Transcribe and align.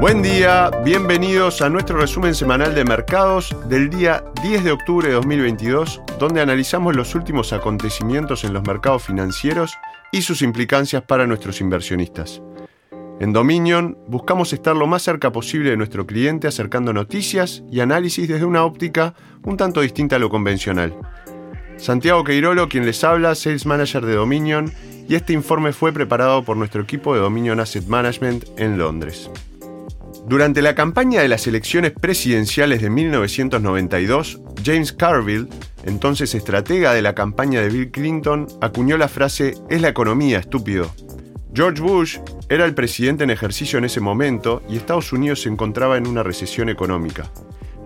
Buen 0.00 0.22
día, 0.22 0.70
bienvenidos 0.82 1.60
a 1.60 1.68
nuestro 1.68 1.98
resumen 1.98 2.34
semanal 2.34 2.74
de 2.74 2.86
mercados 2.86 3.54
del 3.68 3.90
día 3.90 4.24
10 4.42 4.64
de 4.64 4.72
octubre 4.72 5.08
de 5.08 5.12
2022, 5.12 6.00
donde 6.18 6.40
analizamos 6.40 6.96
los 6.96 7.14
últimos 7.14 7.52
acontecimientos 7.52 8.44
en 8.44 8.54
los 8.54 8.66
mercados 8.66 9.02
financieros 9.02 9.74
y 10.10 10.22
sus 10.22 10.40
implicancias 10.40 11.02
para 11.02 11.26
nuestros 11.26 11.60
inversionistas. 11.60 12.40
En 13.20 13.34
Dominion 13.34 13.98
buscamos 14.08 14.54
estar 14.54 14.74
lo 14.74 14.86
más 14.86 15.02
cerca 15.02 15.32
posible 15.32 15.68
de 15.68 15.76
nuestro 15.76 16.06
cliente 16.06 16.48
acercando 16.48 16.94
noticias 16.94 17.62
y 17.70 17.80
análisis 17.80 18.26
desde 18.26 18.46
una 18.46 18.64
óptica 18.64 19.12
un 19.44 19.58
tanto 19.58 19.82
distinta 19.82 20.16
a 20.16 20.18
lo 20.18 20.30
convencional. 20.30 20.96
Santiago 21.76 22.24
Queirolo, 22.24 22.70
quien 22.70 22.86
les 22.86 23.04
habla, 23.04 23.34
Sales 23.34 23.66
Manager 23.66 24.06
de 24.06 24.14
Dominion, 24.14 24.72
y 25.06 25.14
este 25.14 25.34
informe 25.34 25.74
fue 25.74 25.92
preparado 25.92 26.42
por 26.42 26.56
nuestro 26.56 26.80
equipo 26.80 27.12
de 27.12 27.20
Dominion 27.20 27.60
Asset 27.60 27.86
Management 27.86 28.46
en 28.56 28.78
Londres. 28.78 29.30
Durante 30.26 30.62
la 30.62 30.74
campaña 30.74 31.22
de 31.22 31.28
las 31.28 31.46
elecciones 31.46 31.92
presidenciales 31.92 32.82
de 32.82 32.90
1992, 32.90 34.40
James 34.64 34.92
Carville, 34.92 35.48
entonces 35.84 36.34
estratega 36.34 36.92
de 36.92 37.02
la 37.02 37.14
campaña 37.14 37.60
de 37.60 37.68
Bill 37.68 37.90
Clinton, 37.90 38.46
acuñó 38.60 38.96
la 38.96 39.08
frase 39.08 39.54
Es 39.68 39.80
la 39.80 39.88
economía, 39.88 40.38
estúpido. 40.38 40.90
George 41.52 41.82
Bush 41.82 42.18
era 42.48 42.64
el 42.64 42.74
presidente 42.74 43.24
en 43.24 43.30
ejercicio 43.30 43.78
en 43.78 43.84
ese 43.84 44.00
momento 44.00 44.62
y 44.68 44.76
Estados 44.76 45.12
Unidos 45.12 45.42
se 45.42 45.48
encontraba 45.48 45.96
en 45.96 46.06
una 46.06 46.22
recesión 46.22 46.68
económica. 46.68 47.30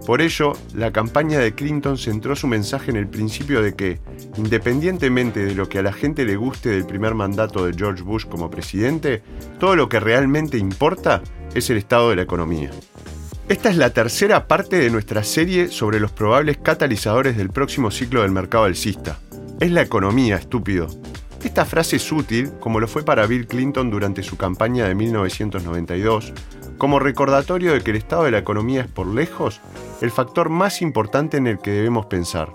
Por 0.07 0.21
ello, 0.21 0.53
la 0.75 0.93
campaña 0.93 1.39
de 1.39 1.55
Clinton 1.55 1.97
centró 1.97 2.37
su 2.37 2.47
mensaje 2.47 2.91
en 2.91 2.99
el 2.99 3.09
principio 3.09 3.63
de 3.63 3.75
que, 3.75 4.01
independientemente 4.37 5.47
de 5.47 5.55
lo 5.55 5.69
que 5.69 5.79
a 5.79 5.83
la 5.83 5.95
gente 5.95 6.27
le 6.27 6.37
guste 6.37 6.69
del 6.69 6.85
primer 6.85 7.15
mandato 7.15 7.65
de 7.65 7.73
George 7.73 8.03
Bush 8.03 8.27
como 8.27 8.51
presidente, 8.51 9.23
todo 9.59 9.77
lo 9.77 9.89
que 9.89 10.01
realmente 10.01 10.59
importa 10.59 11.23
es 11.55 11.71
el 11.71 11.79
estado 11.79 12.11
de 12.11 12.17
la 12.17 12.23
economía. 12.23 12.71
Esta 13.49 13.71
es 13.71 13.77
la 13.77 13.91
tercera 13.91 14.47
parte 14.47 14.77
de 14.77 14.91
nuestra 14.91 15.25
serie 15.25 15.69
sobre 15.69 16.01
los 16.01 16.13
probables 16.13 16.59
catalizadores 16.59 17.37
del 17.39 17.49
próximo 17.49 17.91
ciclo 17.91 18.23
del 18.23 18.31
mercado 18.31 18.65
alcista. 18.65 19.19
Es 19.59 19.71
la 19.71 19.83
economía, 19.83 20.37
estúpido. 20.37 20.89
Esta 21.43 21.65
frase 21.65 21.97
es 21.97 22.13
útil, 22.13 22.53
como 22.61 22.81
lo 22.81 22.89
fue 22.89 23.05
para 23.05 23.27
Bill 23.27 23.47
Clinton 23.47 23.91
durante 23.91 24.23
su 24.23 24.37
campaña 24.37 24.87
de 24.87 24.95
1992, 24.95 26.33
como 26.79 26.99
recordatorio 26.99 27.73
de 27.73 27.81
que 27.81 27.91
el 27.91 27.97
estado 27.97 28.25
de 28.25 28.31
la 28.31 28.39
economía 28.39 28.83
es 28.83 28.89
por 28.89 29.07
lejos 29.07 29.61
el 30.01 30.11
factor 30.11 30.49
más 30.49 30.83
importante 30.83 31.37
en 31.37 31.47
el 31.47 31.59
que 31.59 31.71
debemos 31.71 32.07
pensar. 32.07 32.53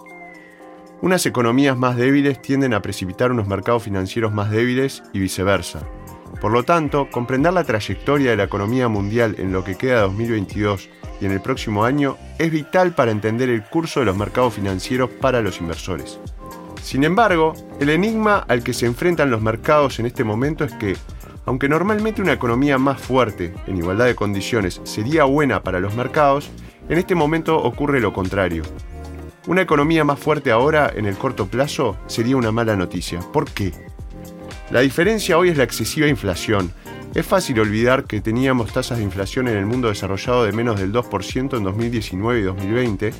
Unas 1.02 1.26
economías 1.26 1.78
más 1.78 1.96
débiles 1.96 2.42
tienden 2.42 2.74
a 2.74 2.82
precipitar 2.82 3.32
unos 3.32 3.48
mercados 3.48 3.84
financieros 3.84 4.34
más 4.34 4.52
débiles 4.52 5.02
y 5.14 5.20
viceversa. 5.20 5.82
Por 6.42 6.52
lo 6.52 6.64
tanto, 6.64 7.10
comprender 7.10 7.54
la 7.54 7.64
trayectoria 7.64 8.32
de 8.32 8.38
la 8.38 8.44
economía 8.44 8.88
mundial 8.88 9.36
en 9.40 9.52
lo 9.52 9.64
que 9.64 9.76
queda 9.76 9.96
de 9.96 10.02
2022 10.02 10.90
y 11.22 11.26
en 11.26 11.32
el 11.32 11.42
próximo 11.42 11.84
año 11.84 12.18
es 12.38 12.52
vital 12.52 12.94
para 12.94 13.12
entender 13.12 13.50
el 13.50 13.64
curso 13.64 14.00
de 14.00 14.06
los 14.06 14.18
mercados 14.18 14.54
financieros 14.54 15.10
para 15.10 15.42
los 15.42 15.60
inversores. 15.60 16.20
Sin 16.82 17.04
embargo, 17.04 17.54
el 17.80 17.90
enigma 17.90 18.46
al 18.48 18.64
que 18.64 18.74
se 18.74 18.86
enfrentan 18.86 19.32
los 19.32 19.42
mercados 19.42 20.00
en 20.00 20.06
este 20.06 20.24
momento 20.24 20.64
es 20.64 20.74
que, 20.74 20.96
aunque 21.50 21.68
normalmente 21.68 22.22
una 22.22 22.34
economía 22.34 22.78
más 22.78 23.02
fuerte, 23.02 23.56
en 23.66 23.76
igualdad 23.76 24.06
de 24.06 24.14
condiciones, 24.14 24.82
sería 24.84 25.24
buena 25.24 25.64
para 25.64 25.80
los 25.80 25.96
mercados, 25.96 26.52
en 26.88 27.00
este 27.00 27.16
momento 27.16 27.58
ocurre 27.58 28.00
lo 28.00 28.14
contrario. 28.14 28.62
Una 29.48 29.64
economía 29.64 30.04
más 30.04 30.20
fuerte 30.20 30.52
ahora, 30.52 30.94
en 30.96 31.08
el 31.08 31.18
corto 31.18 31.48
plazo, 31.48 31.98
sería 32.06 32.38
una 32.38 32.52
mala 32.52 32.76
noticia. 32.76 33.22
¿Por 33.34 33.50
qué? 33.50 33.74
La 34.70 34.82
diferencia 34.82 35.40
hoy 35.40 35.50
es 35.50 35.58
la 35.58 35.64
excesiva 35.64 36.06
inflación. 36.06 36.72
Es 37.16 37.26
fácil 37.26 37.60
olvidar 37.60 38.04
que 38.04 38.22
teníamos 38.22 38.72
tasas 38.72 39.00
de 39.00 39.04
inflación 39.04 39.48
en 39.48 39.58
el 39.58 39.66
mundo 39.66 39.88
desarrollado 39.88 40.44
de 40.44 40.52
menos 40.52 40.80
del 40.80 40.94
2% 40.94 41.58
en 41.58 41.64
2019 41.64 42.42
y 42.42 42.44
2020, 42.44 43.12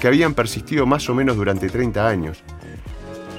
que 0.00 0.06
habían 0.06 0.32
persistido 0.32 0.86
más 0.86 1.10
o 1.10 1.14
menos 1.14 1.36
durante 1.36 1.68
30 1.68 2.08
años. 2.08 2.44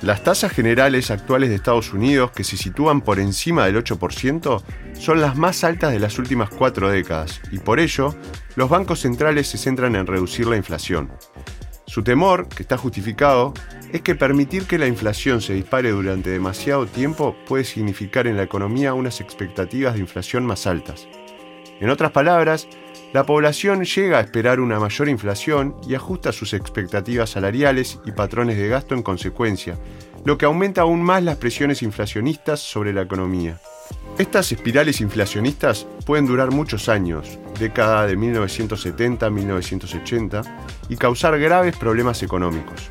Las 0.05 0.21
tasas 0.21 0.51
generales 0.51 1.09
actuales 1.09 1.49
de 1.49 1.55
Estados 1.55 1.91
Unidos, 1.91 2.29
que 2.29 2.43
se 2.43 2.57
sitúan 2.57 3.01
por 3.01 3.19
encima 3.19 3.65
del 3.65 3.83
8%, 3.83 4.61
son 4.93 5.19
las 5.19 5.35
más 5.35 5.63
altas 5.63 5.93
de 5.93 5.99
las 5.99 6.19
últimas 6.19 6.51
cuatro 6.51 6.91
décadas, 6.91 7.41
y 7.51 7.57
por 7.57 7.79
ello, 7.79 8.13
los 8.55 8.69
bancos 8.69 8.99
centrales 8.99 9.47
se 9.47 9.57
centran 9.57 9.95
en 9.95 10.05
reducir 10.05 10.45
la 10.45 10.57
inflación. 10.57 11.11
Su 11.87 12.03
temor, 12.03 12.47
que 12.49 12.61
está 12.61 12.77
justificado, 12.77 13.55
es 13.91 14.01
que 14.01 14.13
permitir 14.13 14.67
que 14.67 14.77
la 14.77 14.85
inflación 14.85 15.41
se 15.41 15.55
dispare 15.55 15.89
durante 15.89 16.29
demasiado 16.29 16.85
tiempo 16.85 17.35
puede 17.47 17.63
significar 17.63 18.27
en 18.27 18.37
la 18.37 18.43
economía 18.43 18.93
unas 18.93 19.21
expectativas 19.21 19.95
de 19.95 20.01
inflación 20.01 20.45
más 20.45 20.67
altas. 20.67 21.07
En 21.79 21.89
otras 21.89 22.11
palabras, 22.11 22.67
la 23.15 23.25
población 23.25 23.85
llega 23.85 24.17
a 24.17 24.21
esperar 24.21 24.59
una 24.59 24.77
mayor 24.77 25.07
inflación 25.07 25.73
y 25.87 25.95
ajusta 25.95 26.33
sus 26.33 26.53
expectativas 26.53 27.29
salariales 27.29 27.97
y 28.03 28.11
patrones 28.11 28.57
de 28.57 28.67
gasto 28.67 28.93
en 28.93 29.03
consecuencia, 29.03 29.77
lo 30.25 30.37
que 30.37 30.43
aumenta 30.43 30.81
aún 30.81 31.01
más 31.01 31.23
las 31.23 31.37
presiones 31.37 31.81
inflacionistas 31.81 32.59
sobre 32.59 32.91
la 32.91 33.03
economía. 33.03 33.57
Estas 34.17 34.51
espirales 34.51 34.99
inflacionistas 34.99 35.87
pueden 36.05 36.25
durar 36.25 36.51
muchos 36.51 36.89
años, 36.89 37.39
década 37.57 38.05
de 38.05 38.17
1970 38.17 39.25
a 39.25 39.29
1980, 39.29 40.41
y 40.89 40.97
causar 40.97 41.39
graves 41.39 41.77
problemas 41.77 42.21
económicos. 42.21 42.89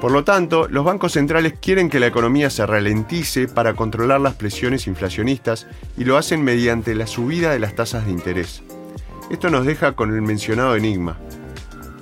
Por 0.00 0.12
lo 0.12 0.22
tanto, 0.22 0.68
los 0.68 0.84
bancos 0.84 1.14
centrales 1.14 1.54
quieren 1.60 1.90
que 1.90 1.98
la 1.98 2.06
economía 2.06 2.48
se 2.48 2.64
ralentice 2.64 3.48
para 3.48 3.74
controlar 3.74 4.20
las 4.20 4.34
presiones 4.34 4.86
inflacionistas 4.86 5.66
y 5.98 6.04
lo 6.04 6.16
hacen 6.16 6.44
mediante 6.44 6.94
la 6.94 7.08
subida 7.08 7.50
de 7.50 7.58
las 7.58 7.74
tasas 7.74 8.06
de 8.06 8.12
interés. 8.12 8.62
Esto 9.32 9.48
nos 9.48 9.64
deja 9.64 9.92
con 9.92 10.14
el 10.14 10.20
mencionado 10.20 10.76
enigma. 10.76 11.16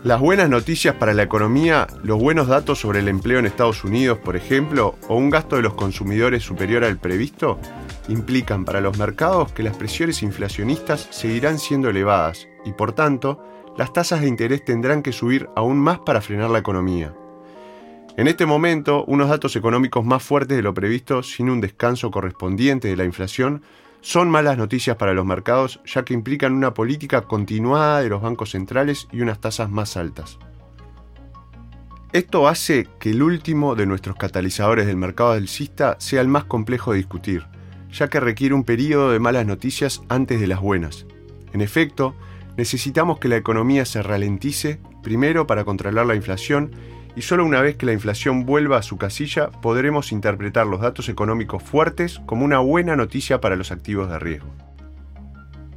Las 0.03 0.19
buenas 0.19 0.51
noticias 0.51 0.97
para 0.97 1.15
la 1.15 1.23
economía, 1.23 1.87
los 2.03 2.19
buenos 2.19 2.49
datos 2.49 2.81
sobre 2.81 2.99
el 2.99 3.07
empleo 3.07 3.39
en 3.39 3.47
Estados 3.47 3.85
Unidos, 3.85 4.19
por 4.19 4.35
ejemplo, 4.35 4.97
o 5.07 5.15
un 5.15 5.31
gasto 5.31 5.55
de 5.55 5.63
los 5.63 5.75
consumidores 5.75 6.43
superior 6.43 6.83
al 6.83 6.99
previsto, 6.99 7.61
implican 8.09 8.65
para 8.65 8.81
los 8.81 8.99
mercados 8.99 9.53
que 9.53 9.63
las 9.63 9.77
presiones 9.77 10.25
inflacionistas 10.25 11.07
seguirán 11.13 11.61
siendo 11.61 11.89
elevadas 11.89 12.49
y 12.65 12.73
por 12.73 12.95
tanto 12.95 13.41
las 13.79 13.93
tasas 13.93 14.23
de 14.23 14.27
interés 14.27 14.65
tendrán 14.65 15.01
que 15.01 15.13
subir 15.13 15.49
aún 15.55 15.79
más 15.79 16.01
para 16.01 16.21
frenar 16.21 16.51
la 16.51 16.59
economía. 16.59 17.15
En 18.17 18.27
este 18.27 18.45
momento, 18.45 19.05
unos 19.05 19.29
datos 19.29 19.55
económicos 19.55 20.05
más 20.05 20.25
fuertes 20.25 20.57
de 20.57 20.65
lo 20.65 20.75
previsto 20.75 21.23
sin 21.23 21.49
un 21.49 21.61
descanso 21.61 22.11
correspondiente 22.11 22.89
de 22.89 22.97
la 22.97 23.05
inflación 23.05 23.63
son 24.01 24.31
malas 24.31 24.57
noticias 24.57 24.97
para 24.97 25.15
los 25.15 25.27
mercados 25.27 25.81
ya 25.85 26.05
que 26.05 26.15
implican 26.15 26.53
una 26.53 26.75
política 26.75 27.23
continuada 27.23 28.01
de 28.01 28.09
los 28.09 28.23
bancos 28.23 28.51
centrales 28.51 29.09
y 29.13 29.21
unas 29.21 29.41
tasas 29.41 29.71
más 29.71 29.97
altas. 29.97 30.39
Esto 32.13 32.49
hace 32.49 32.89
que 32.99 33.11
el 33.11 33.23
último 33.23 33.77
de 33.77 33.87
nuestros 33.87 34.17
catalizadores 34.17 34.87
del 34.87 34.97
mercado 34.97 35.33
alcista 35.33 35.97
sea 36.01 36.21
el 36.21 36.29
más 36.29 36.45
complejo 36.45 36.91
de 36.91 36.99
discutir, 36.99 37.47
ya 37.93 38.09
que 38.09 38.19
requiere 38.19 38.55
un 38.55 38.65
periodo 38.65 39.13
de 39.13 39.21
malas 39.21 39.47
noticias 39.47 40.03
antes 40.09 40.41
de 40.41 40.49
las 40.49 40.61
buenas. 40.61 41.07
En 41.53 41.61
efecto, 41.61 42.17
necesitamos 42.57 43.19
que 43.21 43.29
la 43.29 43.37
economía 43.37 43.85
se 43.85 44.03
ralentice, 44.03 44.81
primero 45.05 45.47
para 45.47 45.65
controlar 45.65 46.07
la 46.07 46.17
inflación 46.17 46.73
y 47.17 47.23
solo 47.23 47.45
una 47.45 47.61
vez 47.61 47.77
que 47.77 47.87
la 47.87 47.93
inflación 47.93 48.47
vuelva 48.47 48.79
a 48.79 48.83
su 48.83 48.97
casilla 48.97 49.51
podremos 49.51 50.13
interpretar 50.13 50.67
los 50.67 50.81
datos 50.81 51.09
económicos 51.09 51.63
fuertes 51.63 52.21
como 52.27 52.45
una 52.45 52.59
buena 52.59 52.97
noticia 52.97 53.41
para 53.41 53.57
los 53.57 53.73
activos 53.73 54.09
de 54.09 54.19
riesgo. 54.19 54.51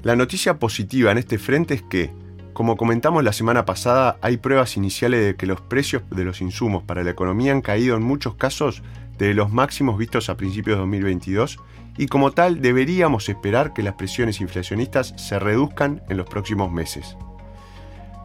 La 0.03 0.16
noticia 0.16 0.59
positiva 0.59 1.11
en 1.11 1.17
este 1.17 1.38
frente 1.38 1.73
es 1.73 1.81
que, 1.81 2.11
como 2.53 2.77
comentamos 2.77 3.23
la 3.23 3.33
semana 3.33 3.66
pasada, 3.66 4.17
hay 4.21 4.38
pruebas 4.38 4.77
iniciales 4.77 5.25
de 5.25 5.35
que 5.35 5.45
los 5.45 5.61
precios 5.61 6.03
de 6.09 6.25
los 6.25 6.41
insumos 6.41 6.83
para 6.83 7.03
la 7.03 7.11
economía 7.11 7.51
han 7.51 7.61
caído 7.61 7.95
en 7.95 8.03
muchos 8.03 8.35
casos 8.35 8.83
de 9.17 9.33
los 9.33 9.51
máximos 9.51 9.97
vistos 9.97 10.29
a 10.29 10.38
principios 10.38 10.75
de 10.75 10.81
2022 10.81 11.59
y 11.97 12.07
como 12.07 12.31
tal 12.31 12.62
deberíamos 12.62 13.30
esperar 13.30 13.74
que 13.74 13.83
las 13.83 13.94
presiones 13.94 14.41
inflacionistas 14.41 15.13
se 15.18 15.39
reduzcan 15.39 16.01
en 16.09 16.18
los 16.18 16.27
próximos 16.27 16.71
meses 16.71 17.15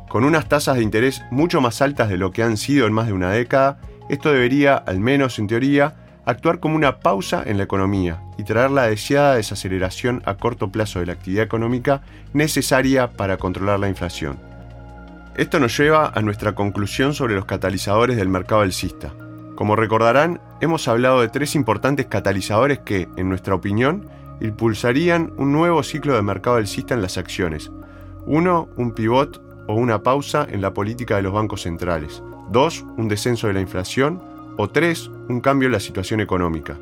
con 0.08 0.24
unas 0.24 0.48
tasas 0.48 0.76
de 0.76 0.82
interés 0.82 1.22
mucho 1.30 1.60
más 1.60 1.82
altas 1.82 2.08
de 2.08 2.16
lo 2.16 2.30
que 2.32 2.42
han 2.42 2.56
sido 2.56 2.86
en 2.86 2.92
más 2.92 3.06
de 3.06 3.12
una 3.12 3.30
década, 3.30 3.78
esto 4.08 4.32
debería, 4.32 4.74
al 4.74 5.00
menos 5.00 5.38
en 5.38 5.46
teoría, 5.46 5.94
actuar 6.24 6.60
como 6.60 6.76
una 6.76 7.00
pausa 7.00 7.42
en 7.46 7.56
la 7.56 7.64
economía 7.64 8.22
y 8.36 8.44
traer 8.44 8.70
la 8.70 8.86
deseada 8.86 9.36
desaceleración 9.36 10.22
a 10.26 10.34
corto 10.34 10.70
plazo 10.70 11.00
de 11.00 11.06
la 11.06 11.14
actividad 11.14 11.44
económica 11.44 12.02
necesaria 12.32 13.10
para 13.10 13.38
controlar 13.38 13.80
la 13.80 13.88
inflación. 13.88 14.38
Esto 15.36 15.60
nos 15.60 15.78
lleva 15.78 16.12
a 16.14 16.20
nuestra 16.20 16.54
conclusión 16.54 17.14
sobre 17.14 17.34
los 17.34 17.44
catalizadores 17.44 18.16
del 18.16 18.28
mercado 18.28 18.62
alcista. 18.62 19.12
Como 19.54 19.76
recordarán, 19.76 20.40
hemos 20.60 20.88
hablado 20.88 21.20
de 21.20 21.28
tres 21.28 21.54
importantes 21.54 22.06
catalizadores 22.06 22.80
que, 22.80 23.08
en 23.16 23.28
nuestra 23.28 23.54
opinión, 23.54 24.08
impulsarían 24.40 25.32
un 25.36 25.52
nuevo 25.52 25.82
ciclo 25.82 26.14
de 26.14 26.22
mercado 26.22 26.56
alcista 26.56 26.94
en 26.94 27.02
las 27.02 27.18
acciones. 27.18 27.70
Uno, 28.26 28.68
un 28.76 28.92
pivot 28.92 29.47
o 29.68 29.74
una 29.74 30.02
pausa 30.02 30.48
en 30.50 30.60
la 30.60 30.74
política 30.74 31.14
de 31.16 31.22
los 31.22 31.32
bancos 31.32 31.62
centrales. 31.62 32.22
Dos, 32.50 32.84
un 32.96 33.06
descenso 33.06 33.46
de 33.46 33.52
la 33.52 33.60
inflación. 33.60 34.20
O 34.56 34.68
tres, 34.68 35.08
un 35.28 35.40
cambio 35.40 35.66
en 35.66 35.72
la 35.72 35.78
situación 35.78 36.20
económica. 36.20 36.76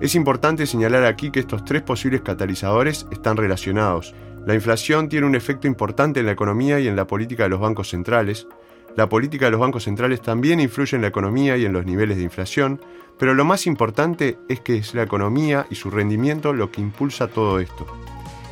Es 0.00 0.14
importante 0.14 0.66
señalar 0.66 1.04
aquí 1.04 1.32
que 1.32 1.40
estos 1.40 1.64
tres 1.64 1.82
posibles 1.82 2.20
catalizadores 2.20 3.06
están 3.10 3.36
relacionados 3.36 4.14
La 4.46 4.54
inflación 4.54 5.08
tiene 5.08 5.26
un 5.26 5.34
efecto 5.34 5.66
importante 5.66 6.20
en 6.20 6.26
la 6.26 6.32
economía 6.32 6.78
y 6.78 6.86
en 6.86 6.94
la 6.94 7.08
política 7.08 7.42
de 7.42 7.48
los 7.48 7.58
bancos 7.58 7.88
centrales. 7.88 8.46
La 8.94 9.08
política 9.08 9.46
de 9.46 9.50
los 9.50 9.60
bancos 9.60 9.84
centrales 9.84 10.22
también 10.22 10.60
influye 10.60 10.94
en 10.94 11.02
la 11.02 11.08
economía 11.08 11.56
y 11.56 11.64
en 11.64 11.72
los 11.72 11.84
niveles 11.84 12.16
de 12.16 12.22
inflación, 12.22 12.80
pero 13.18 13.34
lo 13.34 13.44
más 13.44 13.66
importante 13.66 14.38
es 14.48 14.60
que 14.60 14.76
es 14.76 14.94
la 14.94 15.02
economía 15.02 15.66
y 15.68 15.74
su 15.74 15.90
rendimiento 15.90 16.52
lo 16.52 16.70
que 16.70 16.80
impulsa 16.80 17.26
todo 17.26 17.58
esto. 17.58 17.86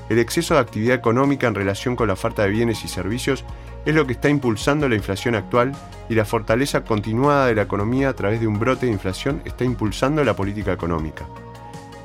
El 0.09 0.19
exceso 0.19 0.55
de 0.55 0.61
actividad 0.61 0.97
económica 0.97 1.47
en 1.47 1.55
relación 1.55 1.95
con 1.95 2.09
la 2.09 2.15
oferta 2.15 2.43
de 2.43 2.51
bienes 2.51 2.85
y 2.85 2.89
servicios 2.89 3.45
es 3.85 3.95
lo 3.95 4.07
que 4.07 4.15
está 4.15 4.29
impulsando 4.29 4.89
la 4.89 4.95
inflación 4.95 5.35
actual 5.35 5.73
y 6.09 6.15
la 6.15 6.25
fortaleza 6.25 6.85
continuada 6.85 7.47
de 7.47 7.55
la 7.55 7.63
economía 7.63 8.09
a 8.09 8.15
través 8.15 8.41
de 8.41 8.47
un 8.47 8.59
brote 8.59 8.87
de 8.87 8.93
inflación 8.93 9.43
está 9.45 9.65
impulsando 9.65 10.25
la 10.25 10.35
política 10.35 10.73
económica. 10.73 11.27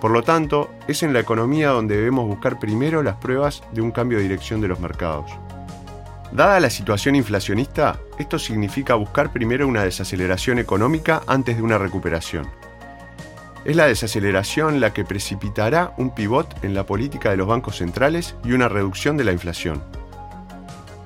Por 0.01 0.11
lo 0.11 0.23
tanto, 0.23 0.69
es 0.87 1.03
en 1.03 1.13
la 1.13 1.19
economía 1.19 1.69
donde 1.69 1.97
debemos 1.97 2.25
buscar 2.25 2.59
primero 2.59 3.03
las 3.03 3.15
pruebas 3.15 3.63
de 3.73 3.81
un 3.81 3.91
cambio 3.91 4.17
de 4.17 4.23
dirección 4.23 4.61
de 4.61 4.69
los 4.69 4.79
mercados. 4.79 5.31
Dada 6.31 6.59
la 6.59 6.69
situación 6.69 7.15
inflacionista, 7.15 7.99
esto 8.17 8.37
significa 8.37 8.93
buscar 8.95 9.33
primero 9.33 9.67
una 9.67 9.83
desaceleración 9.83 10.59
económica 10.59 11.21
antes 11.27 11.57
de 11.57 11.63
una 11.63 11.77
recuperación. 11.77 12.47
Es 13.65 13.75
la 13.75 13.87
desaceleración 13.87 14.79
la 14.79 14.93
que 14.93 15.03
precipitará 15.03 15.93
un 15.97 16.13
pivot 16.13 16.63
en 16.63 16.73
la 16.73 16.85
política 16.85 17.31
de 17.31 17.37
los 17.37 17.47
bancos 17.47 17.77
centrales 17.77 18.35
y 18.45 18.53
una 18.53 18.69
reducción 18.69 19.17
de 19.17 19.25
la 19.25 19.33
inflación. 19.33 19.81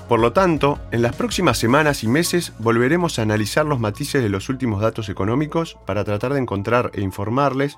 Por 0.08 0.20
lo 0.20 0.34
tanto, 0.34 0.80
en 0.92 1.02
las 1.02 1.16
próximas 1.16 1.58
semanas 1.58 2.04
y 2.04 2.08
meses 2.08 2.54
volveremos 2.60 3.18
a 3.18 3.22
analizar 3.22 3.66
los 3.66 3.80
matices 3.80 4.22
de 4.22 4.30
los 4.30 4.50
últimos 4.50 4.82
datos 4.82 5.10
económicos 5.10 5.78
para 5.86 6.04
tratar 6.04 6.34
de 6.34 6.40
encontrar 6.40 6.92
e 6.94 7.02
informarles 7.02 7.78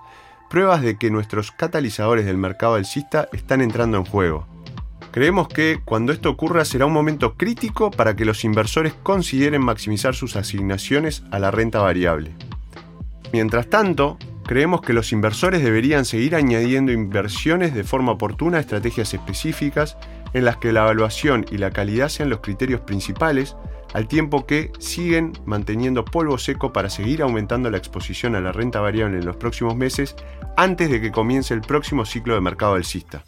pruebas 0.50 0.81
de 0.81 0.98
que 0.98 1.12
nuestros 1.12 1.51
catalizadores 1.51 2.25
del 2.25 2.38
mercado 2.38 2.75
alcista 2.75 3.30
están 3.31 3.62
entrando 3.62 3.98
en 3.98 4.06
juego. 4.06 4.48
Creemos 5.12 5.48
que 5.48 5.80
cuando 5.86 6.12
esto 6.12 6.30
ocurra 6.30 6.66
será 6.66 6.86
un 6.86 6.94
momento 6.94 7.36
crítico 7.36 7.89
para 7.89 8.16
que 8.16 8.25
los 8.25 8.44
inversores 8.44 8.94
consideren 8.94 9.62
maximizar 9.62 10.13
sus 10.13 10.36
asignaciones 10.36 11.24
a 11.31 11.39
la 11.39 11.51
renta 11.51 11.80
variable. 11.80 12.31
Mientras 13.31 13.69
tanto, 13.69 14.18
creemos 14.45 14.81
que 14.81 14.94
los 14.94 15.13
inversores 15.13 15.63
deberían 15.63 16.06
seguir 16.06 16.36
añadiendo 16.36 16.92
inversiones 16.92 17.74
de 17.74 17.83
forma 17.83 18.12
oportuna 18.12 18.57
a 18.57 18.62
estrategias 18.62 19.13
específicas 19.13 19.95
en 20.36 20.44
las 20.44 20.58
que 20.58 20.74
la 20.74 20.82
evaluación 20.82 21.46
y 21.50 21.58
la 21.58 21.72
calidad 21.72 22.10
sean 22.10 22.30
los 22.30 22.42
criterios 22.42 22.82
principales 22.82 23.56
al 23.94 24.10
tiempo 24.10 24.46
que 24.46 24.74
siguen 24.80 25.32
manteniendo 25.46 26.04
polvo 26.04 26.38
seco 26.38 26.74
para 26.74 26.90
seguir 26.90 27.22
aumentando 27.22 27.72
la 27.72 27.78
exposición 27.78 28.36
a 28.36 28.42
la 28.42 28.52
renta 28.52 28.82
variable 28.82 29.18
en 29.18 29.26
los 29.26 29.38
próximos 29.38 29.78
meses 29.78 30.18
antes 30.58 30.92
de 30.92 31.00
que 31.00 31.14
comience 31.14 31.54
el 31.54 31.62
próximo 31.62 32.06
ciclo 32.06 32.34
de 32.34 32.42
mercado 32.42 32.74
alcista. 32.74 33.24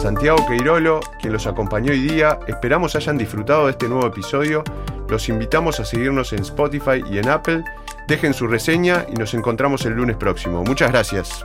Santiago 0.00 0.46
Queirolo, 0.48 1.00
quien 1.20 1.34
los 1.34 1.46
acompañó 1.46 1.92
hoy 1.92 2.00
día, 2.00 2.38
esperamos 2.46 2.96
hayan 2.96 3.18
disfrutado 3.18 3.66
de 3.66 3.72
este 3.72 3.88
nuevo 3.88 4.06
episodio. 4.06 4.64
Los 5.10 5.28
invitamos 5.28 5.78
a 5.78 5.84
seguirnos 5.84 6.32
en 6.32 6.40
Spotify 6.40 7.04
y 7.10 7.18
en 7.18 7.28
Apple. 7.28 7.64
Dejen 8.06 8.32
su 8.32 8.46
reseña 8.46 9.04
y 9.12 9.14
nos 9.16 9.34
encontramos 9.34 9.84
el 9.84 9.92
lunes 9.92 10.16
próximo. 10.16 10.64
Muchas 10.64 10.90
gracias. 10.90 11.44